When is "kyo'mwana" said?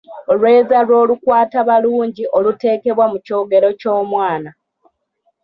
3.79-4.49